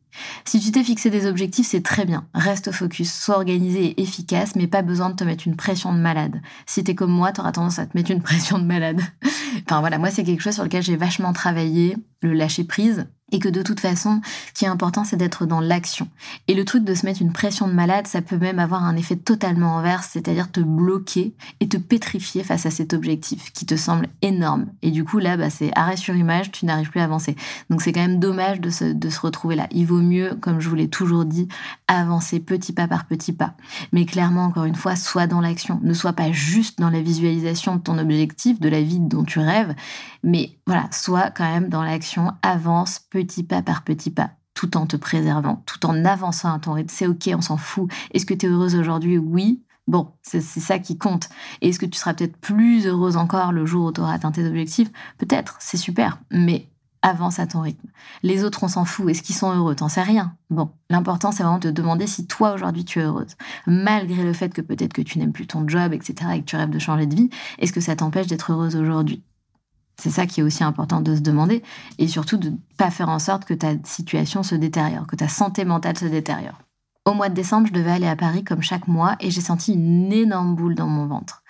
Si 0.45 0.59
tu 0.59 0.71
t'es 0.71 0.83
fixé 0.83 1.09
des 1.09 1.25
objectifs, 1.25 1.67
c'est 1.67 1.83
très 1.83 2.06
bien. 2.06 2.27
Reste 2.33 2.71
focus, 2.71 3.13
sois 3.13 3.35
organisé 3.35 3.85
et 3.85 4.01
efficace, 4.01 4.56
mais 4.56 4.67
pas 4.67 4.81
besoin 4.81 5.09
de 5.09 5.15
te 5.15 5.23
mettre 5.23 5.47
une 5.47 5.56
pression 5.56 5.94
de 5.94 6.00
malade. 6.00 6.41
Si 6.65 6.83
t'es 6.83 6.95
comme 6.95 7.12
moi, 7.12 7.31
t'auras 7.31 7.51
tendance 7.51 7.79
à 7.79 7.85
te 7.85 7.97
mettre 7.97 8.12
une 8.12 8.21
pression 8.23 8.59
de 8.59 8.65
malade. 8.65 9.01
enfin 9.65 9.79
voilà, 9.79 9.97
moi 9.97 10.12
c'est 10.12 10.23
quelque 10.23 10.41
chose 10.41 10.56
sur 10.56 10.63
lequel 10.63 10.83
j'ai 10.83 10.95
vachement 10.97 11.33
travaillé, 11.33 11.97
le 12.21 12.33
lâcher 12.33 12.63
prise, 12.63 13.07
et 13.31 13.39
que 13.39 13.50
de 13.50 13.63
toute 13.63 13.80
façon, 13.80 14.22
ce 14.48 14.54
qui 14.54 14.66
est 14.66 14.69
important, 14.69 15.04
c'est 15.04 15.18
d'être 15.18 15.45
dans 15.45 15.60
l'action. 15.60 16.07
Et 16.48 16.54
le 16.54 16.63
truc 16.63 16.83
de 16.83 16.94
se 16.94 17.06
mettre 17.06 17.22
une 17.22 17.33
pression 17.33 17.68
de 17.68 17.74
malade, 17.74 18.06
ça 18.06 18.21
peut 18.21 18.38
même 18.38 18.59
avoir 18.59 18.83
un 18.83 18.95
effet 18.95 19.16
totalement 19.16 19.80
inverse, 19.80 20.09
c'est-à-dire 20.11 20.52
te 20.52 20.59
bloquer 20.59 21.33
et 21.59 21.68
te 21.68 21.78
pétrifier 21.78 22.44
face 22.44 22.66
à 22.68 22.71
cet 22.71 22.94
objectif 22.94 23.52
qui 23.52 23.66
te 23.66 23.76
semble 23.76 24.07
énorme. 24.21 24.68
Et 24.83 24.92
du 24.92 25.04
coup, 25.04 25.18
là, 25.18 25.38
bah, 25.38 25.49
c'est 25.49 25.71
arrêt 25.76 25.97
sur 25.97 26.16
image, 26.16 26.52
tu 26.52 26.66
n'arrives 26.66 26.92
plus 26.92 26.99
à 26.99 27.06
avancer. 27.06 27.35
Donc 27.69 27.81
c'est 27.81 27.92
quand 27.94 28.02
même 28.02 28.19
dommage 28.19 28.61
de 28.61 28.69
se, 28.69 28.85
de 28.85 29.09
se 29.09 29.19
retrouver 29.19 29.56
là. 29.56 29.68
Il 29.71 29.88
vaut 29.88 30.02
mieux, 30.02 30.38
comme 30.40 30.59
je 30.59 30.69
vous 30.69 30.76
l'ai 30.76 30.90
toujours 30.90 31.26
dit, 31.26 31.47
avancer 31.88 32.40
petit 32.40 32.73
pas 32.73 32.88
par 32.88 33.06
petit 33.06 33.33
pas. 33.33 33.56
Mais 33.92 34.06
clairement, 34.06 34.45
encore 34.45 34.66
une 34.66 34.76
fois, 34.76 34.95
sois 34.95 35.26
dans 35.26 35.42
l'action. 35.42 35.80
Ne 35.81 35.94
sois 35.94 36.14
pas 36.14 36.31
juste 36.31 36.80
dans 36.80 36.92
la 36.92 37.02
visualisation 37.02 37.76
de 37.76 37.81
ton 37.81 37.97
objectif, 37.97 38.59
de 38.59 38.69
la 38.69 38.81
vie 38.81 38.99
dont 38.99 39.23
tu 39.23 39.40
rêves, 39.40 39.73
mais 40.23 40.57
voilà, 40.66 40.90
sois 40.92 41.30
quand 41.30 41.44
même 41.44 41.69
dans 41.69 41.83
l'action, 41.83 42.31
avance 42.42 42.99
petit 43.16 43.44
pas 43.44 43.62
par 43.62 43.84
petit 43.84 44.12
pas, 44.12 44.31
tout 44.56 44.76
en 44.76 44.86
te 44.86 44.98
préservant, 44.98 45.64
tout 45.66 45.86
en 45.86 46.04
avançant 46.04 46.54
à 46.54 46.60
ton 46.60 46.74
rythme. 46.74 46.94
C'est 46.94 47.07
ok, 47.07 47.30
on 47.34 47.40
s'en 47.40 47.56
fout. 47.56 47.90
Est-ce 48.12 48.26
que 48.26 48.34
tu 48.34 48.45
es 48.45 48.50
heureuse 48.50 48.76
aujourd'hui? 48.76 49.18
Oui. 49.18 49.64
Bon, 49.88 50.10
c'est 50.22 50.42
ça 50.42 50.80
qui 50.80 50.98
compte. 50.98 51.30
Et 51.62 51.69
est-ce 51.69 51.80
que 51.80 51.86
tu 51.86 51.98
seras 51.98 52.14
peut-être 52.14 52.36
plus 52.36 52.88
heureuse 52.88 53.16
encore 53.16 53.54
le 53.54 53.66
jour 53.66 53.86
où 53.86 53.92
tu 53.94 54.02
auras 54.02 54.16
atteint 54.16 54.34
tes 54.34 54.45
objectifs? 54.45 54.92
Peut-être, 55.18 55.56
c'est 55.62 55.78
super, 55.78 56.19
mais 56.30 56.68
avance 57.04 57.40
à 57.40 57.48
ton 57.48 57.62
rythme. 57.62 57.88
Les 58.22 58.44
autres, 58.44 58.64
on 58.64 58.68
s'en 58.68 58.84
fout. 58.84 59.10
Est-ce 59.10 59.22
qu'ils 59.22 59.36
sont 59.36 59.54
heureux? 59.56 59.76
T'en 59.76 59.88
sais 59.88 60.02
rien. 60.02 60.36
Bon, 60.50 60.72
l'important, 60.90 61.31
c'est 61.31 61.44
vraiment 61.44 61.60
de 61.60 61.69
te 61.69 61.74
demander 61.74 62.07
si 62.07 62.28
toi, 62.28 62.54
aujourd'hui, 62.54 62.84
tu 62.84 63.00
es 63.00 63.04
heureuse. 63.04 63.38
Malgré 63.66 64.24
le 64.24 64.34
fait 64.34 64.50
que 64.54 64.62
peut-être 64.62 64.92
que 64.92 65.04
tu 65.04 65.19
n'aimes 65.19 65.31
plus 65.31 65.48
ton 65.48 65.66
job, 65.68 65.94
etc., 65.94 66.31
et 66.34 66.40
que 66.42 66.45
tu 66.45 66.57
rêves 66.57 66.72
de 66.72 66.80
changer 66.80 67.06
de 67.06 67.16
vie, 67.16 67.30
est-ce 67.60 67.72
que 67.72 67.81
ça 67.81 67.95
t'empêche 67.95 68.28
d'être 68.28 68.52
heureuse 68.52 68.76
aujourd'hui? 68.76 69.24
C'est 69.99 70.09
ça 70.09 70.25
qui 70.25 70.40
est 70.40 70.44
aussi 70.44 70.64
important 70.64 71.02
de 71.02 71.16
se 71.16 71.21
demander 71.21 71.64
et 71.97 72.07
surtout 72.07 72.37
de 72.37 72.49
ne 72.49 72.57
pas 72.78 72.92
faire 72.92 73.09
en 73.09 73.19
sorte 73.19 73.45
que 73.45 73.54
ta 73.54 73.73
situation 73.83 74.44
se 74.44 74.56
détériore, 74.56 75.07
que 75.07 75.16
ta 75.16 75.28
santé 75.28 75.66
mentale 75.66 75.97
se 75.97 76.06
détériore. 76.06 76.59
Au 77.06 77.14
mois 77.14 77.30
de 77.30 77.35
décembre, 77.35 77.68
je 77.68 77.73
devais 77.73 77.92
aller 77.92 78.07
à 78.07 78.16
Paris 78.16 78.44
comme 78.44 78.64
chaque 78.64 78.87
mois 78.87 79.16
et 79.19 79.30
j'ai 79.30 79.42
senti 79.42 79.73
une 79.73 80.11
énorme 80.11 80.56
boule 80.56 80.73
dans 80.73 80.87
mon 80.87 81.06
ventre. 81.06 81.44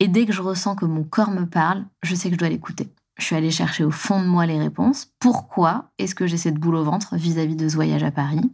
Et 0.00 0.08
dès 0.08 0.26
que 0.26 0.32
je 0.32 0.42
ressens 0.42 0.76
que 0.76 0.84
mon 0.84 1.02
corps 1.02 1.30
me 1.30 1.46
parle, 1.46 1.86
je 2.02 2.14
sais 2.14 2.28
que 2.28 2.34
je 2.34 2.38
dois 2.38 2.50
l'écouter. 2.50 2.92
Je 3.18 3.24
suis 3.24 3.34
allée 3.34 3.50
chercher 3.50 3.82
au 3.82 3.90
fond 3.90 4.22
de 4.22 4.26
moi 4.26 4.46
les 4.46 4.58
réponses. 4.58 5.08
Pourquoi 5.18 5.90
est-ce 5.98 6.14
que 6.14 6.28
j'ai 6.28 6.36
cette 6.36 6.54
boule 6.54 6.76
au 6.76 6.84
ventre 6.84 7.16
vis-à-vis 7.16 7.56
de 7.56 7.68
ce 7.68 7.74
voyage 7.74 8.04
à 8.04 8.12
Paris? 8.12 8.52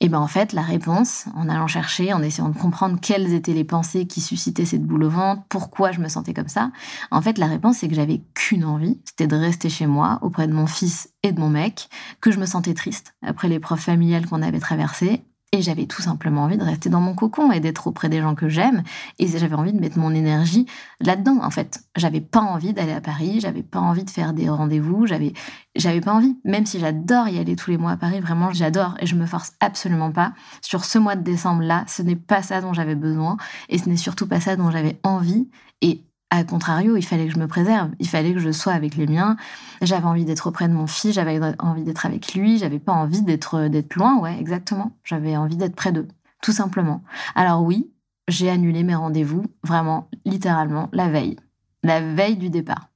Et 0.00 0.10
ben 0.10 0.18
en 0.18 0.26
fait, 0.26 0.52
la 0.52 0.60
réponse, 0.60 1.24
en 1.34 1.48
allant 1.48 1.66
chercher, 1.66 2.12
en 2.12 2.22
essayant 2.22 2.50
de 2.50 2.58
comprendre 2.58 2.98
quelles 3.00 3.32
étaient 3.32 3.54
les 3.54 3.64
pensées 3.64 4.06
qui 4.06 4.20
suscitaient 4.20 4.66
cette 4.66 4.84
boule 4.84 5.04
au 5.04 5.08
ventre, 5.08 5.42
pourquoi 5.48 5.92
je 5.92 6.00
me 6.00 6.08
sentais 6.08 6.34
comme 6.34 6.48
ça, 6.48 6.70
en 7.10 7.22
fait, 7.22 7.38
la 7.38 7.46
réponse, 7.46 7.78
c'est 7.78 7.88
que 7.88 7.94
j'avais 7.94 8.22
qu'une 8.34 8.66
envie, 8.66 9.00
c'était 9.06 9.26
de 9.26 9.36
rester 9.36 9.70
chez 9.70 9.86
moi, 9.86 10.18
auprès 10.20 10.46
de 10.46 10.52
mon 10.52 10.66
fils 10.66 11.08
et 11.22 11.32
de 11.32 11.40
mon 11.40 11.48
mec, 11.48 11.88
que 12.20 12.30
je 12.30 12.38
me 12.38 12.46
sentais 12.46 12.74
triste 12.74 13.14
après 13.22 13.48
l'épreuve 13.48 13.80
familiale 13.80 14.26
qu'on 14.26 14.42
avait 14.42 14.60
traversée, 14.60 15.24
et 15.54 15.60
j'avais 15.60 15.84
tout 15.84 16.00
simplement 16.00 16.44
envie 16.44 16.56
de 16.56 16.64
rester 16.64 16.88
dans 16.88 17.00
mon 17.00 17.14
cocon 17.14 17.52
et 17.52 17.60
d'être 17.60 17.86
auprès 17.86 18.08
des 18.08 18.22
gens 18.22 18.34
que 18.34 18.48
j'aime. 18.48 18.82
Et 19.18 19.26
j'avais 19.26 19.54
envie 19.54 19.74
de 19.74 19.80
mettre 19.80 19.98
mon 19.98 20.14
énergie 20.14 20.64
là-dedans, 20.98 21.40
en 21.42 21.50
fait. 21.50 21.84
J'avais 21.94 22.22
pas 22.22 22.40
envie 22.40 22.72
d'aller 22.72 22.92
à 22.92 23.02
Paris, 23.02 23.38
j'avais 23.40 23.62
pas 23.62 23.78
envie 23.78 24.04
de 24.04 24.10
faire 24.10 24.32
des 24.32 24.48
rendez-vous, 24.48 25.06
j'avais, 25.06 25.34
j'avais 25.76 26.00
pas 26.00 26.14
envie. 26.14 26.38
Même 26.44 26.64
si 26.64 26.80
j'adore 26.80 27.28
y 27.28 27.38
aller 27.38 27.54
tous 27.54 27.70
les 27.70 27.76
mois 27.76 27.90
à 27.90 27.96
Paris, 27.98 28.20
vraiment, 28.20 28.50
j'adore 28.50 28.94
et 28.98 29.04
je 29.04 29.14
me 29.14 29.26
force 29.26 29.52
absolument 29.60 30.10
pas. 30.10 30.32
Sur 30.62 30.86
ce 30.86 30.98
mois 30.98 31.16
de 31.16 31.22
décembre-là, 31.22 31.84
ce 31.86 32.00
n'est 32.00 32.16
pas 32.16 32.42
ça 32.42 32.62
dont 32.62 32.72
j'avais 32.72 32.94
besoin 32.94 33.36
et 33.68 33.76
ce 33.76 33.90
n'est 33.90 33.96
surtout 33.96 34.26
pas 34.26 34.40
ça 34.40 34.56
dont 34.56 34.70
j'avais 34.70 34.98
envie. 35.02 35.50
Et 35.82 36.02
à 36.32 36.44
contrario, 36.44 36.96
il 36.96 37.02
fallait 37.02 37.26
que 37.26 37.32
je 37.34 37.38
me 37.38 37.46
préserve, 37.46 37.90
il 37.98 38.08
fallait 38.08 38.32
que 38.32 38.38
je 38.38 38.50
sois 38.50 38.72
avec 38.72 38.96
les 38.96 39.06
miens. 39.06 39.36
J'avais 39.82 40.06
envie 40.06 40.24
d'être 40.24 40.46
auprès 40.46 40.66
de 40.66 40.72
mon 40.72 40.86
fils, 40.86 41.12
j'avais 41.12 41.38
envie 41.58 41.84
d'être 41.84 42.06
avec 42.06 42.32
lui, 42.32 42.56
j'avais 42.56 42.78
pas 42.78 42.92
envie 42.92 43.20
d'être 43.20 43.68
d'être 43.68 43.94
loin, 43.96 44.18
ouais, 44.18 44.38
exactement. 44.40 44.96
J'avais 45.04 45.36
envie 45.36 45.56
d'être 45.56 45.76
près 45.76 45.92
d'eux, 45.92 46.08
tout 46.40 46.52
simplement. 46.52 47.02
Alors 47.34 47.62
oui, 47.62 47.90
j'ai 48.28 48.48
annulé 48.48 48.82
mes 48.82 48.94
rendez-vous, 48.94 49.44
vraiment, 49.62 50.08
littéralement, 50.24 50.88
la 50.94 51.10
veille. 51.10 51.36
La 51.82 52.00
veille 52.00 52.38
du 52.38 52.48
départ. 52.48 52.88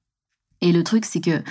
Et 0.67 0.73
le 0.73 0.83
truc, 0.83 1.05
c'est 1.05 1.21
que 1.21 1.45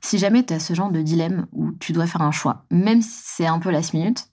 si 0.00 0.16
jamais 0.16 0.42
tu 0.44 0.54
as 0.54 0.58
ce 0.58 0.72
genre 0.72 0.90
de 0.90 1.02
dilemme 1.02 1.46
où 1.52 1.72
tu 1.72 1.92
dois 1.92 2.06
faire 2.06 2.22
un 2.22 2.30
choix, 2.30 2.64
même 2.70 3.02
si 3.02 3.20
c'est 3.22 3.46
un 3.46 3.58
peu 3.58 3.70
last 3.70 3.92
minute, 3.92 4.30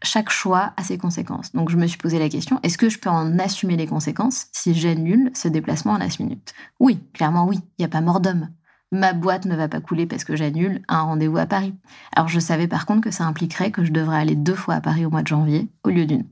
chaque 0.00 0.30
choix 0.30 0.72
a 0.76 0.84
ses 0.84 0.96
conséquences. 0.96 1.50
Donc 1.56 1.70
je 1.70 1.76
me 1.76 1.88
suis 1.88 1.98
posé 1.98 2.20
la 2.20 2.28
question, 2.28 2.60
est-ce 2.62 2.78
que 2.78 2.88
je 2.88 3.00
peux 3.00 3.10
en 3.10 3.36
assumer 3.40 3.76
les 3.76 3.88
conséquences 3.88 4.46
si 4.52 4.74
j'annule 4.74 5.32
ce 5.34 5.48
déplacement 5.48 5.94
en 5.94 5.98
last 5.98 6.20
minute? 6.20 6.54
Oui, 6.78 7.00
clairement 7.14 7.46
oui, 7.46 7.58
il 7.78 7.82
n'y 7.82 7.84
a 7.84 7.88
pas 7.88 8.00
mort 8.00 8.20
d'homme 8.20 8.48
ma 8.92 9.12
boîte 9.12 9.44
ne 9.44 9.54
va 9.54 9.68
pas 9.68 9.80
couler 9.80 10.06
parce 10.06 10.24
que 10.24 10.36
j'annule 10.36 10.82
un 10.88 11.02
rendez-vous 11.02 11.38
à 11.38 11.46
Paris. 11.46 11.74
Alors 12.14 12.28
je 12.28 12.40
savais 12.40 12.66
par 12.66 12.86
contre 12.86 13.02
que 13.02 13.10
ça 13.10 13.24
impliquerait 13.24 13.70
que 13.70 13.84
je 13.84 13.92
devrais 13.92 14.18
aller 14.18 14.34
deux 14.34 14.54
fois 14.54 14.74
à 14.74 14.80
Paris 14.80 15.06
au 15.06 15.10
mois 15.10 15.22
de 15.22 15.28
janvier 15.28 15.68
au 15.84 15.90
lieu 15.90 16.06
d'une. 16.06 16.24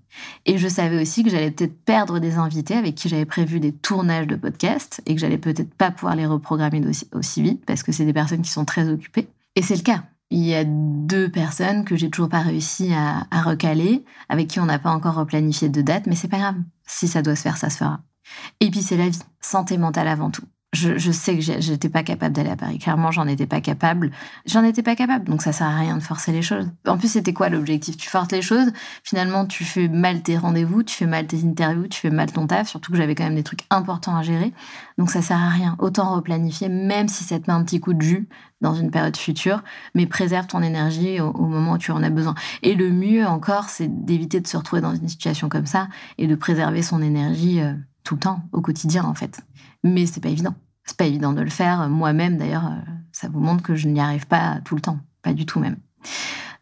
Et 0.47 0.59
je 0.59 0.69
savais 0.69 1.01
aussi 1.01 1.23
que 1.23 1.31
j'allais 1.31 1.51
peut-être 1.51 1.79
perdre 1.85 2.19
des 2.19 2.37
invités 2.37 2.75
avec 2.75 2.95
qui 2.95 3.09
j'avais 3.09 3.25
prévu 3.25 3.61
des 3.61 3.73
tournages 3.73 4.27
de 4.27 4.37
podcasts 4.37 5.01
et 5.07 5.15
que 5.15 5.21
j'allais 5.21 5.39
peut-être 5.39 5.73
pas 5.75 5.91
pouvoir 5.91 6.17
les 6.17 6.27
reprogrammer 6.27 6.83
aussi, 7.13 7.43
vite 7.43 7.65
parce 7.65 7.83
que 7.83 7.93
c'est 7.93 8.05
des 8.05 8.13
personnes 8.13 8.43
qui 8.43 8.51
sont 8.51 8.65
très 8.65 8.89
occupées. 8.89 9.29
Et 9.55 9.63
c'est 9.63 9.77
le 9.77 9.83
cas. 9.83 10.05
Il 10.31 10.45
y 10.45 10.55
a 10.55 10.65
deux 10.65 11.31
personnes 11.31 11.85
que 11.85 11.97
j'ai 11.97 12.11
toujours 12.11 12.29
pas 12.29 12.41
réussi 12.41 12.93
à, 12.93 13.27
à 13.31 13.41
recaler, 13.41 14.05
avec 14.29 14.49
qui 14.49 14.61
on 14.61 14.67
n'a 14.67 14.79
pas 14.79 14.91
encore 14.91 15.15
replanifié 15.15 15.71
de 15.71 15.81
date, 15.81 16.07
mais 16.07 16.17
c'est 16.17 16.29
pas 16.29 16.39
grave. 16.39 16.57
Si 16.87 17.09
ça 17.09 17.23
doit 17.23 17.35
se 17.35 17.43
faire, 17.43 17.57
ça 17.57 17.71
se 17.71 17.79
fera. 17.79 18.01
Et 18.61 18.71
puis 18.71 18.83
c'est 18.83 18.99
la 18.99 19.09
vie, 19.09 19.19
santé 19.41 19.79
mentale 19.79 20.07
avant 20.07 20.31
tout 20.31 20.45
je, 20.75 21.11
sais 21.11 21.35
que 21.35 21.41
j'étais 21.41 21.89
pas 21.89 22.03
capable 22.03 22.35
d'aller 22.35 22.51
à 22.51 22.57
Paris. 22.57 22.79
Clairement, 22.79 23.11
j'en 23.11 23.27
étais 23.27 23.47
pas 23.47 23.63
capable. 23.63 24.11
J'en 24.45 24.63
étais 24.63 24.83
pas 24.83 24.97
capable, 24.97 25.25
donc 25.25 25.41
ça 25.41 25.51
sert 25.53 25.67
à 25.67 25.77
rien 25.77 25.97
de 25.97 26.03
forcer 26.03 26.31
les 26.31 26.43
choses. 26.43 26.71
En 26.87 26.99
plus, 26.99 27.09
c'était 27.09 27.33
quoi 27.33 27.49
l'objectif? 27.49 27.97
Tu 27.97 28.09
forces 28.11 28.31
les 28.33 28.43
choses, 28.43 28.71
finalement, 29.03 29.47
tu 29.47 29.65
fais 29.65 29.89
mal 29.89 30.23
tes 30.23 30.37
rendez-vous, 30.37 30.83
tu 30.83 30.95
fais 30.95 31.07
mal 31.07 31.27
tes 31.27 31.43
interviews, 31.43 31.89
tu 31.89 31.99
fais 31.99 32.11
mal 32.11 32.31
ton 32.31 32.47
taf, 32.47 32.69
surtout 32.69 32.93
que 32.93 32.99
j'avais 32.99 33.15
quand 33.15 33.25
même 33.25 33.35
des 33.35 33.43
trucs 33.43 33.65
importants 33.71 34.15
à 34.15 34.23
gérer. 34.23 34.53
Donc 34.99 35.11
ça 35.11 35.23
sert 35.23 35.39
à 35.39 35.49
rien. 35.49 35.75
Autant 35.79 36.15
replanifier, 36.15 36.69
même 36.69 37.09
si 37.09 37.25
ça 37.25 37.41
te 37.41 37.51
met 37.51 37.57
un 37.57 37.65
petit 37.65 37.81
coup 37.81 37.95
de 37.95 38.03
jus 38.03 38.29
dans 38.61 38.75
une 38.75 38.91
période 38.91 39.17
future, 39.17 39.63
mais 39.95 40.07
préserve 40.07 40.49
ton 40.49 40.63
énergie 40.63 41.19
au, 41.21 41.33
moment 41.47 41.73
où 41.73 41.79
tu 41.79 41.93
en 41.93 42.03
as 42.03 42.11
besoin. 42.11 42.35
Et 42.63 42.75
le 42.75 42.91
mieux 42.91 43.27
encore, 43.27 43.71
c'est 43.71 43.89
d'éviter 44.05 44.41
de 44.41 44.47
se 44.47 44.57
retrouver 44.57 44.83
dans 44.83 44.95
une 44.95 45.09
situation 45.09 45.49
comme 45.49 45.67
ça 45.67 45.89
et 46.19 46.27
de 46.27 46.35
préserver 46.35 46.83
son 46.83 47.01
énergie. 47.01 47.63
Euh, 47.63 47.73
tout 48.09 48.15
le 48.15 48.21
temps, 48.21 48.43
au 48.53 48.63
quotidien 48.63 49.05
en 49.05 49.13
fait. 49.13 49.43
Mais 49.85 50.07
c'est 50.07 50.21
pas 50.21 50.29
évident. 50.29 50.55
C'est 50.85 50.97
pas 50.97 51.07
évident 51.07 51.33
de 51.33 51.43
le 51.43 51.51
faire. 51.51 51.89
Moi-même, 51.89 52.39
d'ailleurs, 52.39 52.67
euh, 52.67 52.91
ça 53.13 53.29
vous 53.29 53.41
montre 53.41 53.63
que 53.63 53.75
je 53.75 53.89
n'y 53.89 54.01
arrive 54.01 54.27
pas 54.27 54.61
tout 54.65 54.75
le 54.75 54.81
temps. 54.81 54.99
Pas 55.23 55.35
du 55.35 55.47
tout 55.47 55.61
même. 55.61 55.77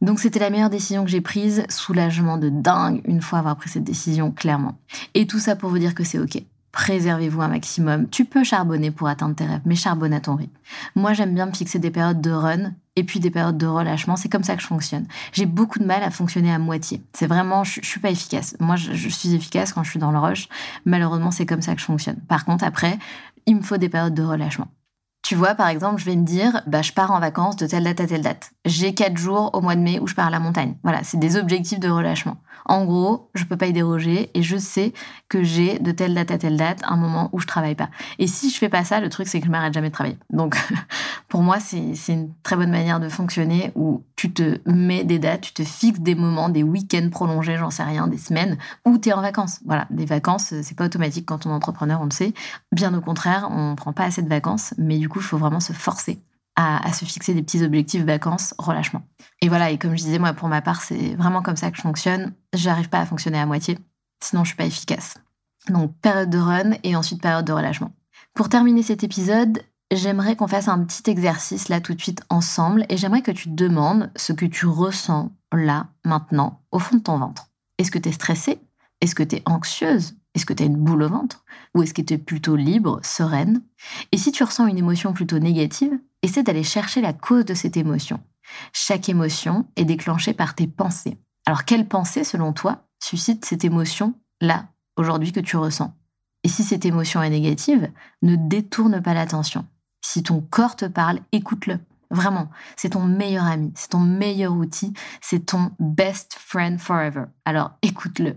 Donc 0.01 0.21
c'était 0.21 0.41
la 0.41 0.51
meilleure 0.51 0.71
décision 0.71 1.05
que 1.05 1.11
j'ai 1.11 1.21
prise. 1.21 1.65
Soulagement 1.69 2.37
de 2.37 2.49
dingue 2.49 3.01
une 3.05 3.23
fois 3.23 3.39
avoir 3.39 3.57
pris 3.57 3.71
cette 3.71 3.85
décision, 3.85 4.31
clairement. 4.31 4.79
Et 5.15 5.27
tout 5.27 5.39
ça 5.39 5.57
pour 5.57 5.71
vous 5.71 5.79
dire 5.79 5.95
que 5.95 6.05
c'est 6.05 6.19
OK 6.19 6.43
préservez-vous 6.77 7.41
un 7.41 7.49
maximum. 7.49 8.07
Tu 8.11 8.27
peux 8.27 8.45
charbonner 8.45 8.91
pour 8.91 9.09
atteindre 9.09 9.35
tes 9.35 9.47
rêves, 9.47 9.63
mais 9.65 9.75
charbonne 9.75 10.13
à 10.13 10.21
ton 10.21 10.37
rythme. 10.37 10.53
Moi, 10.95 11.15
j'aime 11.15 11.35
bien 11.35 11.47
me 11.47 11.55
fixer 11.55 11.79
des 11.79 11.91
périodes 11.91 12.21
de 12.21 12.31
run 12.31 12.75
et 12.97 13.03
puis 13.03 13.19
des 13.19 13.31
périodes 13.31 13.57
de 13.57 13.67
relâchement. 13.67 14.15
C'est 14.17 14.29
comme 14.29 14.45
ça 14.45 14.57
que 14.57 14.63
je 14.63 14.67
fonctionne. 14.67 15.07
J'ai 15.33 15.47
beaucoup 15.47 15.79
de 15.79 15.87
mal 15.87 16.03
à 16.03 16.11
fonctionner 16.11 16.53
à 16.53 16.59
moitié. 16.59 17.03
C'est 17.15 17.27
vraiment, 17.27 17.65
je, 17.65 17.81
suis 17.81 17.99
pas 17.99 18.11
efficace. 18.11 18.57
Moi, 18.61 18.77
je, 18.77 18.93
je, 18.93 19.09
suis 19.09 19.33
efficace 19.33 19.73
quand 19.73 19.85
je 19.85 19.91
suis 19.91 19.99
dans 19.99 20.13
le 20.13 20.19
rush. 20.19 20.51
Malheureusement, 20.85 21.31
c'est 21.31 21.47
comme 21.47 21.63
ça 21.63 21.75
que 21.75 21.81
je 21.81 21.87
fonctionne. 21.87 22.19
Par 22.29 22.45
contre, 22.45 22.63
après, 22.63 22.99
il 23.47 23.57
me 23.57 23.63
faut 23.63 23.79
des 23.79 23.89
périodes 23.89 24.15
de 24.15 24.23
relâchement. 24.23 24.69
Tu 25.27 25.35
vois, 25.35 25.57
par 25.57 25.67
exemple, 25.67 26.01
je 26.01 26.05
vais 26.05 26.15
me 26.15 26.25
dire, 26.25 26.63
bah, 26.69 26.83
je 26.83 26.93
pars 26.93 27.11
en 27.11 27.19
vacances 27.19 27.57
de 27.57 27.67
telle 27.67 27.83
date 27.83 27.99
à 27.99 28.07
telle 28.07 28.23
date. 28.23 28.53
J'ai 28.65 28.95
quatre 28.95 29.17
jours 29.17 29.51
au 29.55 29.61
mois 29.61 29.75
de 29.75 29.81
mai 29.81 29.99
où 29.99 30.07
je 30.07 30.15
pars 30.15 30.29
à 30.29 30.31
la 30.31 30.39
montagne. 30.39 30.77
Voilà, 30.85 31.03
c'est 31.03 31.17
des 31.17 31.37
objectifs 31.37 31.81
de 31.81 31.89
relâchement. 31.89 32.37
En 32.69 32.85
gros, 32.85 33.31
je 33.35 33.45
peux 33.45 33.57
pas 33.57 33.67
y 33.67 33.73
déroger 33.73 34.31
et 34.35 34.43
je 34.43 34.57
sais 34.57 34.93
que 35.29 35.43
j'ai 35.43 35.79
de 35.79 35.93
telle 35.93 36.15
date 36.15 36.31
à 36.31 36.39
telle 36.39 36.57
date 36.57 36.81
un 36.85 36.97
moment 36.97 37.29
où 37.33 37.41
je 37.41 37.47
travaille 37.47 37.75
pas. 37.77 37.91
Et 38.19 38.27
si 38.27 38.51
je 38.51 38.59
fais 38.59 38.69
pas 38.69 38.85
ça, 38.85 39.01
le 39.01 39.09
truc 39.09 39.29
c'est 39.29 39.41
que 39.41 39.47
je 39.47 39.51
m'arrête 39.51 39.73
jamais 39.73 39.89
de 39.89 39.95
travailler. 39.95 40.19
Donc, 40.31 40.57
pour 41.29 41.43
moi, 41.43 41.59
c'est 41.61 42.13
une 42.13 42.33
très 42.43 42.57
bonne 42.57 42.71
manière 42.71 42.99
de 42.99 43.09
fonctionner 43.09 43.73
où 43.75 44.03
tu 44.17 44.33
te 44.33 44.59
mets 44.69 45.05
des 45.05 45.19
dates, 45.19 45.43
tu 45.43 45.53
te 45.53 45.63
fixes 45.63 46.01
des 46.01 46.15
moments, 46.15 46.49
des 46.49 46.63
week-ends 46.63 47.09
prolongés, 47.11 47.57
j'en 47.57 47.71
sais 47.71 47.85
rien, 47.85 48.09
des 48.09 48.19
semaines 48.19 48.57
où 48.85 48.99
tu 48.99 49.11
es 49.11 49.13
en 49.13 49.23
vacances. 49.23 49.61
Voilà, 49.65 49.87
des 49.91 50.07
vacances, 50.07 50.55
c'est 50.63 50.77
pas 50.77 50.87
automatique 50.87 51.27
quand 51.27 51.47
on 51.47 51.51
est 51.51 51.55
entrepreneur, 51.55 52.01
on 52.01 52.07
le 52.07 52.11
sait. 52.11 52.33
Bien 52.73 52.93
au 52.95 53.01
contraire, 53.01 53.49
on 53.53 53.77
prend 53.77 53.93
pas 53.93 54.05
assez 54.05 54.23
de 54.23 54.29
vacances, 54.29 54.75
mais 54.79 54.99
du 54.99 55.09
coup, 55.09 55.16
il 55.21 55.25
faut 55.25 55.39
vraiment 55.39 55.61
se 55.61 55.73
forcer 55.73 56.21
à, 56.57 56.93
se 56.93 57.05
fixer 57.05 57.35
des 57.35 57.43
petits 57.43 57.63
objectifs 57.63 58.03
vacances, 58.03 58.55
relâchement. 58.59 59.03
Et 59.43 59.49
voilà, 59.49 59.71
et 59.71 59.79
comme 59.79 59.97
je 59.97 60.03
disais, 60.03 60.19
moi, 60.19 60.33
pour 60.33 60.49
ma 60.49 60.63
part, 60.63 60.83
c'est 60.83 61.15
vraiment 61.15 61.43
comme 61.43 61.57
ça 61.57 61.71
que 61.71 61.77
je 61.77 61.83
fonctionne. 61.83 62.33
J'arrive 62.55 62.89
pas 62.89 63.01
à 63.01 63.07
fonctionner 63.07 63.39
à 63.39 63.45
moitié, 63.45 63.79
sinon 64.23 64.43
je 64.43 64.49
suis 64.49 64.57
pas 64.57 64.65
efficace. 64.65 65.15
Donc, 65.69 65.95
période 66.01 66.31
de 66.31 66.39
run 66.39 66.73
et 66.83 66.97
ensuite 66.97 67.21
période 67.21 67.45
de 67.45 67.53
relâchement. 67.53 67.93
Pour 68.35 68.49
terminer 68.49 68.83
cet 68.83 69.05
épisode, 69.05 69.63
j'aimerais 69.93 70.37
qu'on 70.37 70.49
fasse 70.49 70.69
un 70.69 70.83
petit 70.85 71.11
exercice 71.11 71.69
là 71.69 71.81
tout 71.81 71.95
de 71.95 72.01
suite 72.01 72.23
ensemble 72.31 72.87
et 72.89 72.97
j'aimerais 72.97 73.23
que 73.23 73.31
tu 73.31 73.51
demandes 73.51 74.11
ce 74.17 74.33
que 74.33 74.47
tu 74.47 74.67
ressens 74.67 75.33
là, 75.53 75.89
maintenant, 76.05 76.63
au 76.71 76.79
fond 76.79 76.97
de 76.97 77.03
ton 77.03 77.19
ventre. 77.19 77.51
Est-ce 77.79 77.91
que 77.91 77.99
tu 77.99 78.09
es 78.09 78.13
stressée? 78.13 78.61
Est-ce 79.01 79.15
que 79.15 79.23
tu 79.23 79.37
es 79.37 79.43
anxieuse? 79.45 80.15
Est-ce 80.37 80.45
que 80.45 80.53
tu 80.53 80.63
as 80.63 80.67
une 80.67 80.77
boule 80.77 81.03
au 81.03 81.09
ventre 81.09 81.45
Ou 81.75 81.83
est-ce 81.83 81.95
que 81.95 82.03
tu 82.03 82.13
es 82.13 82.19
plutôt 82.19 82.57
libre, 82.57 83.01
sereine? 83.03 83.63
Et 84.13 84.19
si 84.19 84.33
tu 84.33 84.45
ressens 84.45 84.67
une 84.67 84.77
émotion 84.77 85.15
plutôt 85.15 85.39
négative, 85.39 85.99
essaie 86.21 86.43
d'aller 86.43 86.63
chercher 86.63 87.01
la 87.01 87.15
cause 87.15 87.47
de 87.47 87.55
cette 87.55 87.79
émotion. 87.79 88.21
Chaque 88.75 89.09
émotion 89.09 89.67
est 89.77 89.87
déclenchée 89.87 90.35
par 90.35 90.55
tes 90.55 90.67
pensées. 90.67 91.17
Alors 91.47 91.65
quelle 91.65 91.89
pensée, 91.89 92.23
selon 92.23 92.53
toi, 92.53 92.85
suscite 93.03 93.47
cette 93.47 93.65
émotion 93.65 94.13
là, 94.43 94.69
aujourd'hui, 94.99 95.33
que 95.33 95.41
tu 95.41 95.57
ressens? 95.57 95.95
Et 96.45 96.49
si 96.49 96.65
cette 96.65 96.85
émotion 96.85 97.23
est 97.23 97.31
négative, 97.31 97.91
ne 98.21 98.37
détourne 98.37 99.01
pas 99.01 99.15
l'attention. 99.15 99.67
Si 100.05 100.23
ton 100.23 100.43
corps 100.43 100.77
te 100.77 100.85
parle, 100.85 101.21
écoute-le. 101.33 101.79
Vraiment, 102.11 102.51
c'est 102.77 102.91
ton 102.91 103.03
meilleur 103.03 103.47
ami, 103.47 103.73
c'est 103.75 103.89
ton 103.89 104.01
meilleur 104.01 104.53
outil, 104.53 104.93
c'est 105.23 105.47
ton 105.47 105.73
best 105.81 106.35
friend 106.39 106.79
forever. 106.79 107.25
Alors 107.47 107.73
écoute-le. 107.81 108.37